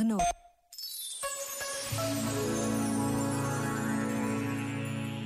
Renault. 0.00 0.24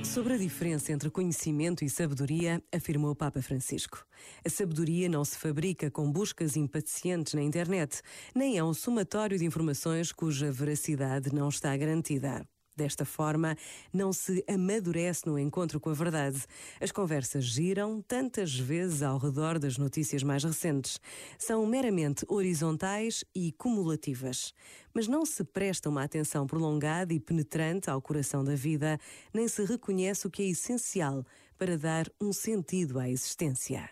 Sobre 0.03 0.33
a 0.33 0.37
diferença 0.37 0.91
entre 0.91 1.09
conhecimento 1.09 1.85
e 1.85 1.89
sabedoria, 1.89 2.61
afirmou 2.73 3.11
o 3.11 3.15
Papa 3.15 3.41
Francisco. 3.41 4.05
A 4.45 4.49
sabedoria 4.49 5.07
não 5.07 5.23
se 5.23 5.37
fabrica 5.37 5.89
com 5.89 6.11
buscas 6.11 6.57
impacientes 6.57 7.33
na 7.33 7.41
internet, 7.41 8.01
nem 8.35 8.57
é 8.57 8.63
um 8.65 8.73
somatório 8.73 9.37
de 9.37 9.45
informações 9.45 10.11
cuja 10.11 10.51
veracidade 10.51 11.33
não 11.33 11.47
está 11.47 11.75
garantida. 11.77 12.45
Desta 12.75 13.05
forma, 13.05 13.55
não 13.93 14.11
se 14.11 14.43
amadurece 14.49 15.25
no 15.25 15.39
encontro 15.39 15.79
com 15.79 15.89
a 15.89 15.93
verdade. 15.93 16.43
As 16.81 16.91
conversas 16.91 17.45
giram 17.45 18.01
tantas 18.01 18.53
vezes 18.53 19.01
ao 19.01 19.17
redor 19.17 19.57
das 19.57 19.77
notícias 19.77 20.23
mais 20.23 20.43
recentes. 20.43 20.99
São 21.39 21.65
meramente 21.65 22.25
horizontais 22.27 23.23
e 23.33 23.53
cumulativas. 23.53 24.53
Mas 24.93 25.07
não 25.07 25.25
se 25.25 25.43
presta 25.43 25.89
uma 25.89 26.03
atenção 26.03 26.45
prolongada 26.45 27.13
e 27.13 27.19
penetrante 27.19 27.89
ao 27.89 28.01
coração 28.01 28.43
da 28.43 28.55
vida, 28.55 28.99
nem 29.33 29.47
se 29.47 29.63
reconhece 29.63 30.27
o 30.27 30.31
que 30.31 30.43
é 30.43 30.47
essencial 30.47 31.25
para 31.57 31.77
dar 31.77 32.07
um 32.19 32.33
sentido 32.33 32.99
à 32.99 33.09
existência. 33.09 33.89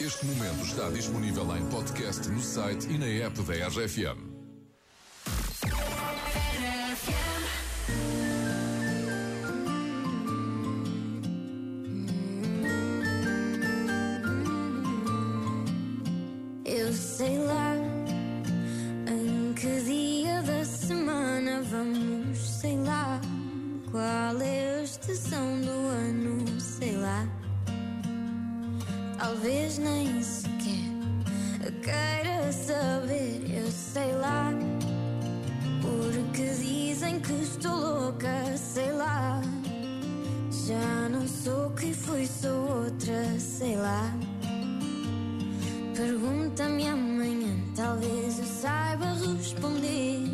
Este 0.00 0.26
momento 0.26 0.64
está 0.64 0.90
disponível 0.90 1.56
em 1.56 1.64
podcast 1.66 2.28
no 2.28 2.40
site 2.40 2.88
e 2.88 2.98
na 2.98 3.06
app 3.06 3.40
da 3.42 3.68
RFM. 3.68 4.33
Talvez 29.18 29.78
nem 29.78 30.22
sequer 30.22 30.54
queira 31.84 32.50
saber, 32.50 33.42
eu 33.48 33.70
sei 33.70 34.12
lá. 34.14 34.52
Porque 35.82 36.48
dizem 36.54 37.20
que 37.20 37.32
estou 37.32 37.76
louca, 37.76 38.56
sei 38.56 38.90
lá. 38.92 39.40
Já 40.66 41.08
não 41.10 41.26
sou 41.28 41.70
quem 41.70 41.92
fui, 41.92 42.26
sou 42.26 42.84
outra, 42.84 43.38
sei 43.38 43.76
lá. 43.76 44.10
Pergunta-me 45.94 46.88
amanhã, 46.88 47.54
talvez 47.76 48.38
eu 48.38 48.46
saiba 48.46 49.06
responder. 49.36 50.33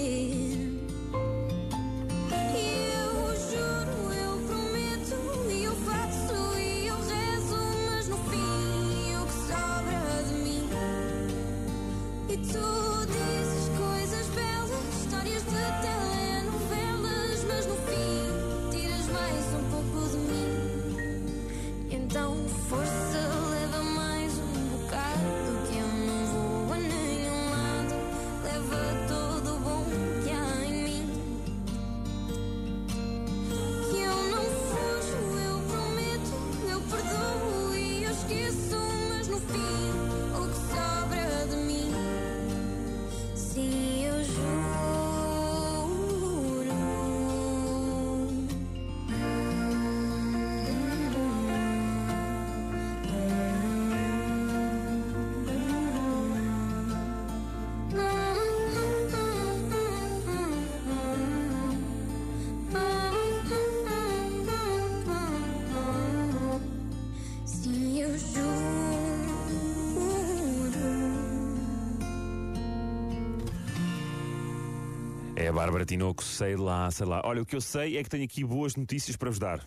É 75.35 75.47
a 75.47 75.53
Bárbara 75.53 75.85
Tinoco, 75.85 76.23
sei 76.23 76.55
lá, 76.55 76.91
sei 76.91 77.05
lá. 77.05 77.21
Olha, 77.23 77.41
o 77.41 77.45
que 77.45 77.55
eu 77.55 77.61
sei 77.61 77.97
é 77.97 78.03
que 78.03 78.09
tenho 78.09 78.23
aqui 78.23 78.43
boas 78.43 78.75
notícias 78.75 79.15
para 79.15 79.29
vos 79.29 79.39
dar. 79.39 79.65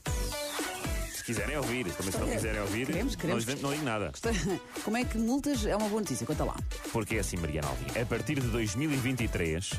Se 1.24 1.32
quiserem 1.32 1.56
ouvir, 1.56 1.86
também 1.86 2.12
se 2.12 2.18
não 2.18 2.28
quiserem 2.28 2.60
ouvir, 2.60 2.86
Queremos, 2.86 3.16
queremos. 3.16 3.46
Não, 3.46 3.56
não 3.56 3.72
digo 3.72 3.82
nada. 3.82 4.12
Como 4.84 4.94
é 4.94 5.06
que 5.06 5.16
multas 5.16 5.64
é 5.64 5.74
uma 5.74 5.88
boa 5.88 6.02
notícia? 6.02 6.26
Conta 6.26 6.44
lá. 6.44 6.54
Porque 6.92 7.16
é 7.16 7.20
assim, 7.20 7.38
Mariana 7.38 7.66
Alvim, 7.66 7.98
a 7.98 8.04
partir 8.04 8.34
de 8.34 8.46
2023 8.48 9.70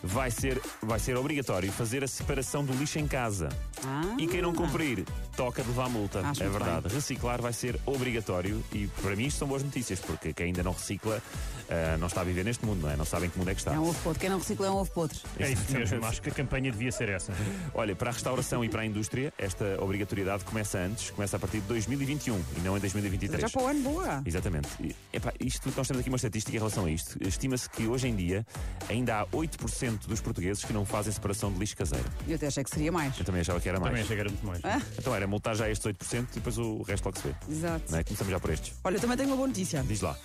vai, 0.00 0.30
ser, 0.30 0.62
vai 0.80 1.00
ser 1.00 1.16
obrigatório 1.16 1.72
fazer 1.72 2.04
a 2.04 2.06
separação 2.06 2.64
do 2.64 2.72
lixo 2.72 3.00
em 3.00 3.08
casa. 3.08 3.48
Ah. 3.84 4.14
E 4.16 4.28
quem 4.28 4.40
não 4.40 4.54
cumprir, 4.54 5.04
toca 5.36 5.60
de 5.60 5.68
levar 5.68 5.88
multa. 5.88 6.20
Acho 6.20 6.44
é 6.44 6.48
muito 6.48 6.62
verdade. 6.62 6.94
Reciclar 6.94 7.42
vai 7.42 7.52
ser 7.52 7.80
obrigatório 7.84 8.62
e 8.72 8.86
para 9.02 9.16
mim 9.16 9.26
isto 9.26 9.38
são 9.38 9.48
boas 9.48 9.64
notícias, 9.64 9.98
porque 9.98 10.32
quem 10.32 10.46
ainda 10.46 10.62
não 10.62 10.70
recicla 10.70 11.20
ah, 11.68 11.96
não 11.98 12.06
está 12.06 12.20
a 12.20 12.24
viver 12.24 12.44
neste 12.44 12.64
mundo, 12.64 12.82
não 12.82 12.90
é? 12.90 12.96
Não 12.96 13.04
sabe 13.04 13.26
em 13.26 13.30
que 13.30 13.38
mundo 13.38 13.50
é 13.50 13.54
que 13.54 13.60
está. 13.60 13.74
É 13.74 13.78
um 13.78 13.88
ovo 13.88 13.98
podre. 14.02 14.20
Quem 14.20 14.30
não 14.30 14.38
recicla 14.38 14.66
é 14.66 14.70
um 14.70 14.76
ovo 14.76 14.90
podre. 14.92 15.18
É 15.38 15.50
isso 15.50 15.72
mesmo, 15.72 16.06
acho 16.06 16.22
que 16.22 16.30
a 16.30 16.32
campanha 16.32 16.70
devia 16.70 16.92
ser 16.92 17.08
essa. 17.08 17.32
Olha, 17.74 17.94
para 17.96 18.10
a 18.10 18.12
restauração 18.12 18.64
e 18.64 18.68
para 18.68 18.82
a 18.82 18.86
indústria, 18.86 19.32
esta 19.36 19.82
obrigatoriedade 19.82 20.44
começa 20.44 20.75
antes, 20.76 21.10
começa 21.10 21.36
a 21.36 21.40
partir 21.40 21.60
de 21.60 21.66
2021 21.68 22.40
e 22.56 22.60
não 22.60 22.76
em 22.76 22.80
2023. 22.80 23.40
Já 23.40 23.48
para 23.50 23.62
o 23.62 23.66
ano, 23.66 23.80
boa. 23.82 24.22
Exatamente. 24.24 24.68
E, 24.80 24.94
epá, 25.12 25.32
isto, 25.40 25.72
nós 25.76 25.86
temos 25.88 26.00
aqui 26.00 26.08
uma 26.08 26.16
estatística 26.16 26.54
em 26.56 26.58
relação 26.58 26.84
a 26.84 26.90
isto. 26.90 27.16
Estima-se 27.26 27.68
que 27.70 27.86
hoje 27.86 28.08
em 28.08 28.14
dia 28.16 28.46
ainda 28.88 29.20
há 29.20 29.26
8% 29.26 30.06
dos 30.06 30.20
portugueses 30.20 30.64
que 30.64 30.72
não 30.72 30.84
fazem 30.84 31.12
separação 31.12 31.52
de 31.52 31.58
lixo 31.58 31.76
caseiro. 31.76 32.04
Eu 32.28 32.36
até 32.36 32.46
achei 32.46 32.62
que 32.64 32.70
seria 32.70 32.92
mais. 32.92 33.18
Eu 33.18 33.24
também 33.24 33.40
achava 33.40 33.60
que 33.60 33.68
era 33.68 33.78
mais. 33.80 33.90
Também 33.90 34.04
achei 34.04 34.16
que 34.16 34.20
era 34.20 34.30
muito 34.30 34.46
mais. 34.46 34.64
Ah, 34.64 34.80
Então 34.98 35.14
era 35.14 35.26
multar 35.26 35.54
já 35.56 35.68
estes 35.70 35.86
8% 35.86 36.26
e 36.32 36.34
depois 36.36 36.58
o 36.58 36.82
resto 36.82 37.04
logo 37.06 37.18
se 37.18 37.28
vê. 37.28 37.34
exato. 37.50 37.90
Não 37.90 37.98
é? 37.98 38.04
Começamos 38.04 38.30
já 38.32 38.40
por 38.40 38.50
estes. 38.50 38.72
Olha, 38.84 38.98
também 38.98 39.16
tenho 39.16 39.30
uma 39.30 39.36
boa 39.36 39.48
notícia. 39.48 39.82
Diz 39.86 40.00
lá. 40.00 40.16